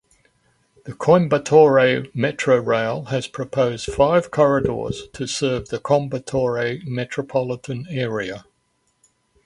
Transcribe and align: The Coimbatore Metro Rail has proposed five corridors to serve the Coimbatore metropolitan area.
The 0.85 0.93
Coimbatore 0.93 2.09
Metro 2.15 2.57
Rail 2.57 3.03
has 3.11 3.27
proposed 3.27 3.93
five 3.93 4.31
corridors 4.31 5.07
to 5.13 5.27
serve 5.27 5.69
the 5.69 5.77
Coimbatore 5.77 6.79
metropolitan 6.87 7.85
area. 7.87 8.45